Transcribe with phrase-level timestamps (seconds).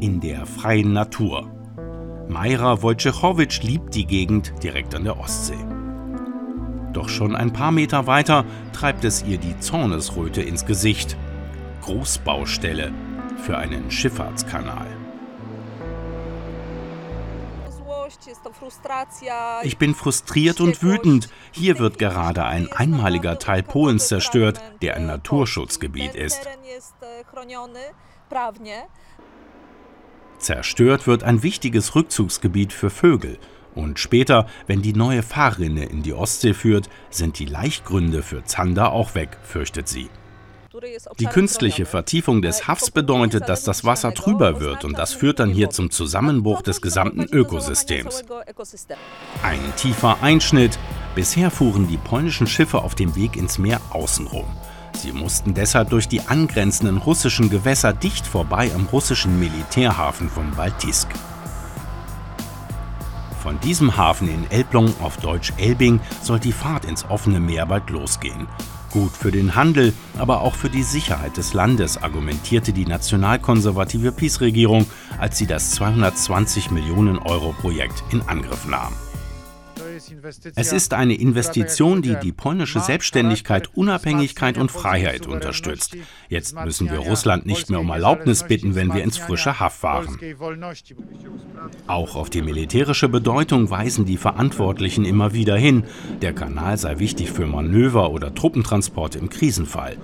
[0.00, 1.50] in der freien Natur.
[2.28, 5.58] Majra Wojciechowicz liebt die Gegend direkt an der Ostsee.
[6.92, 11.16] Doch schon ein paar Meter weiter treibt es ihr die Zornesröte ins Gesicht.
[11.82, 12.92] Großbaustelle
[13.36, 14.86] für einen Schifffahrtskanal.
[19.62, 21.28] Ich bin frustriert und wütend.
[21.52, 26.46] Hier wird gerade ein einmaliger Teil Polens zerstört, der ein Naturschutzgebiet ist.
[30.40, 33.38] Zerstört wird ein wichtiges Rückzugsgebiet für Vögel.
[33.74, 38.92] Und später, wenn die neue Fahrrinne in die Ostsee führt, sind die Laichgründe für Zander
[38.92, 40.08] auch weg, fürchtet sie.
[41.18, 45.50] Die künstliche Vertiefung des Hafs bedeutet, dass das Wasser trüber wird und das führt dann
[45.50, 48.24] hier zum Zusammenbruch des gesamten Ökosystems.
[49.42, 50.78] Ein tiefer Einschnitt.
[51.14, 54.46] Bisher fuhren die polnischen Schiffe auf dem Weg ins Meer außenrum.
[55.00, 61.08] Sie mussten deshalb durch die angrenzenden russischen Gewässer dicht vorbei am russischen Militärhafen von Baltisk.
[63.42, 67.88] Von diesem Hafen in Elblong, auf Deutsch Elbing, soll die Fahrt ins offene Meer bald
[67.88, 68.46] losgehen.
[68.90, 74.84] Gut für den Handel, aber auch für die Sicherheit des Landes, argumentierte die nationalkonservative PiS-Regierung,
[75.18, 78.92] als sie das 220 Millionen Euro Projekt in Angriff nahm.
[80.54, 85.96] Es ist eine Investition, die die polnische Selbstständigkeit, Unabhängigkeit und Freiheit unterstützt.
[86.28, 90.18] Jetzt müssen wir Russland nicht mehr um Erlaubnis bitten, wenn wir ins frische Haff fahren.
[91.86, 95.84] Auch auf die militärische Bedeutung weisen die Verantwortlichen immer wieder hin.
[96.22, 99.96] Der Kanal sei wichtig für Manöver oder Truppentransporte im Krisenfall.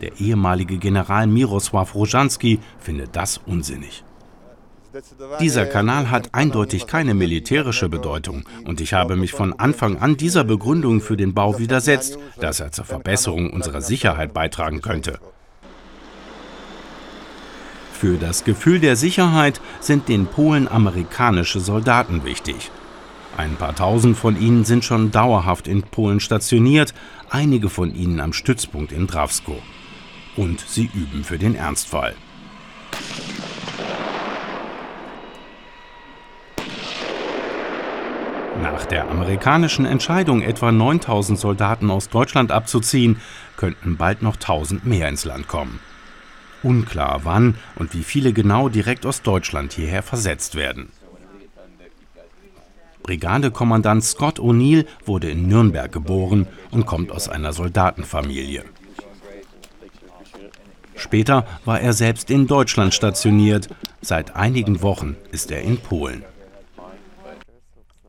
[0.00, 4.04] Der ehemalige General Mirosław Rojanski findet das unsinnig.
[5.40, 10.44] Dieser Kanal hat eindeutig keine militärische Bedeutung und ich habe mich von Anfang an dieser
[10.44, 15.18] Begründung für den Bau widersetzt, dass er zur Verbesserung unserer Sicherheit beitragen könnte.
[17.92, 22.70] Für das Gefühl der Sicherheit sind den Polen amerikanische Soldaten wichtig.
[23.36, 26.94] Ein paar tausend von ihnen sind schon dauerhaft in Polen stationiert,
[27.30, 29.60] einige von ihnen am Stützpunkt in Drawsko.
[30.36, 32.14] Und sie üben für den Ernstfall.
[38.64, 43.20] Nach der amerikanischen Entscheidung, etwa 9000 Soldaten aus Deutschland abzuziehen,
[43.58, 45.80] könnten bald noch 1000 mehr ins Land kommen.
[46.62, 50.88] Unklar, wann und wie viele genau direkt aus Deutschland hierher versetzt werden.
[53.02, 58.64] Brigadekommandant Scott O'Neill wurde in Nürnberg geboren und kommt aus einer Soldatenfamilie.
[60.94, 63.68] Später war er selbst in Deutschland stationiert.
[64.00, 66.24] Seit einigen Wochen ist er in Polen.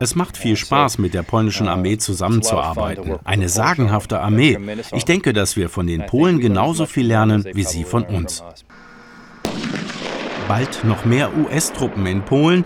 [0.06, 3.16] Es macht viel Spaß, mit der polnischen Armee zusammenzuarbeiten.
[3.24, 4.56] Eine sagenhafte Armee.
[4.94, 8.44] Ich denke, dass wir von den Polen genauso viel lernen wie sie von uns.
[10.48, 12.66] Bald noch mehr US-Truppen in Polen,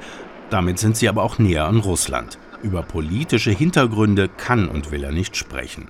[0.50, 2.38] damit sind sie aber auch näher an Russland.
[2.62, 5.88] Über politische Hintergründe kann und will er nicht sprechen.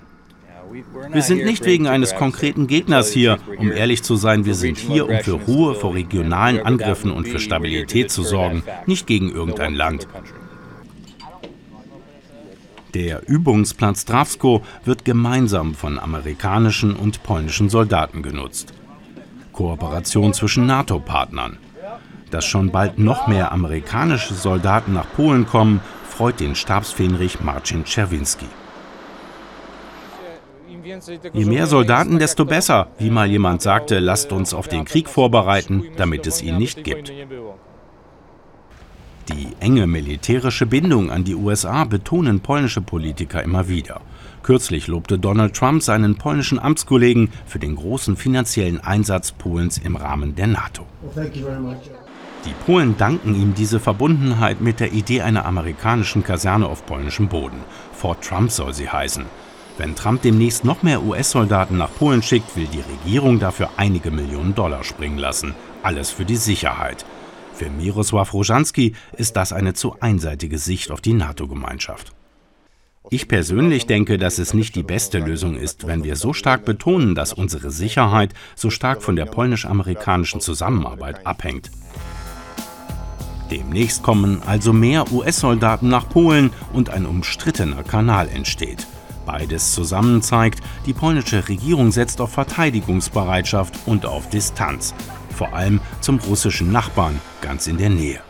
[1.10, 3.38] Wir sind nicht wegen eines konkreten Gegners hier.
[3.58, 7.40] Um ehrlich zu sein, wir sind hier, um für Ruhe vor regionalen Angriffen und für
[7.40, 10.06] Stabilität zu sorgen, nicht gegen irgendein Land.
[12.94, 18.72] Der Übungsplatz Drawsko wird gemeinsam von amerikanischen und polnischen Soldaten genutzt.
[19.52, 21.58] Kooperation zwischen NATO-Partnern.
[22.30, 28.46] Dass schon bald noch mehr amerikanische Soldaten nach Polen kommen, freut den Stabsfähnrich Marcin Czerwinski.
[31.32, 32.88] Je mehr Soldaten, desto besser.
[32.98, 37.12] Wie mal jemand sagte, lasst uns auf den Krieg vorbereiten, damit es ihn nicht gibt.
[39.28, 44.00] Die enge militärische Bindung an die USA betonen polnische Politiker immer wieder.
[44.42, 50.34] Kürzlich lobte Donald Trump seinen polnischen Amtskollegen für den großen finanziellen Einsatz Polens im Rahmen
[50.34, 50.86] der NATO.
[52.46, 57.58] Die Polen danken ihm diese Verbundenheit mit der Idee einer amerikanischen Kaserne auf polnischem Boden.
[57.92, 59.26] Fort Trump soll sie heißen.
[59.76, 64.54] Wenn Trump demnächst noch mehr US-Soldaten nach Polen schickt, will die Regierung dafür einige Millionen
[64.54, 65.54] Dollar springen lassen.
[65.82, 67.04] Alles für die Sicherheit.
[67.60, 72.14] Für Mirosław Rojanski ist das eine zu einseitige Sicht auf die NATO-Gemeinschaft.
[73.10, 77.14] Ich persönlich denke, dass es nicht die beste Lösung ist, wenn wir so stark betonen,
[77.14, 81.70] dass unsere Sicherheit so stark von der polnisch-amerikanischen Zusammenarbeit abhängt.
[83.50, 88.86] Demnächst kommen also mehr US-Soldaten nach Polen und ein umstrittener Kanal entsteht.
[89.26, 94.94] Beides zusammen zeigt, die polnische Regierung setzt auf Verteidigungsbereitschaft und auf Distanz
[95.32, 98.20] vor allem zum russischen Nachbarn ganz in der Nähe.